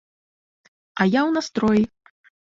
[0.65, 1.83] А я ў настроі!